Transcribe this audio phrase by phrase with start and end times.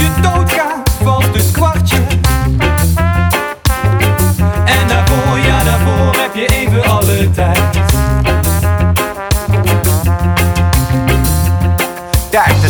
[0.00, 0.79] 越都加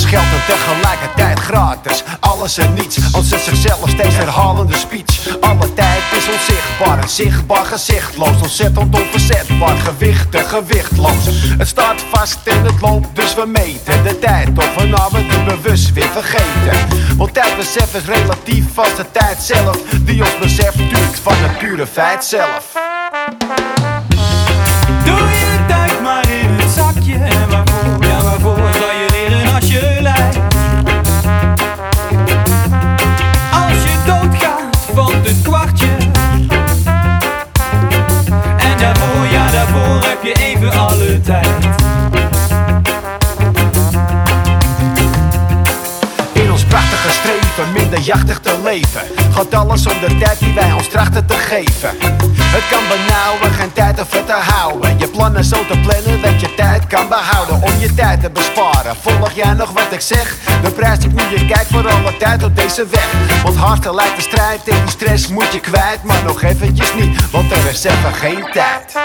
[0.00, 2.02] Is geld en tegelijkertijd gratis.
[2.20, 5.40] Alles en niets, het zichzelf steeds herhalende speech.
[5.40, 8.40] Alle tijd is onzichtbaar zichtbaar gezichtloos.
[8.42, 11.24] Ontzettend onverzetbaar, gewichtig, gewichtloos.
[11.59, 14.48] Het staat vast en het loopt, dus we meten de tijd.
[14.59, 17.16] Of nou het bewust weer vergeten.
[17.16, 19.76] Want tijdbesef is relatief als de tijd zelf.
[20.01, 22.90] Die ons besef duurt van het pure feit zelf.
[41.21, 41.49] Tijd
[46.32, 49.01] In ons prachtige streven minder jachtig te leven.
[49.30, 51.90] Gaat alles om de tijd die wij ons trachten te geven.
[52.43, 54.99] Het kan benauwen, geen tijd ervoor te houden.
[54.99, 57.62] Je plannen zo te plannen dat je tijd kan behouden.
[57.62, 58.96] Om je tijd te besparen.
[59.01, 60.37] Volg jij nog wat ik zeg?
[60.62, 63.09] Dan prijs ik nu je kijkt voor alle tijd op deze weg.
[63.43, 67.31] Want harten lijkt de strijd en die stress moet je kwijt Maar nog eventjes niet,
[67.31, 69.00] want er is even geen tijd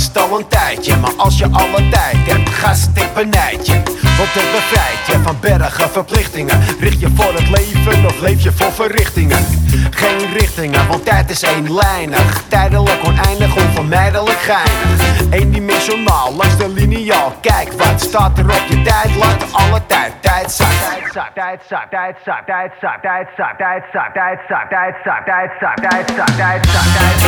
[0.00, 5.06] vast al een tijdje Maar als je alle tijd hebt, gast ik Want het bevrijdt
[5.06, 9.44] je van bergen verplichtingen Richt je voor het leven of leef je voor verrichtingen
[9.90, 17.72] Geen richtingen, want tijd is eenlijnig Tijdelijk oneindig, onvermijdelijk geinig Eendimensionaal, langs de lineaal Kijk
[17.72, 20.68] wat staat er op je tijd, laat alle tijd Tijd zak,
[21.12, 21.60] tijd zak, tijd
[21.90, 27.19] tijd tijd tijd tijd tijd tijd zak, tijd tijd tijd tijd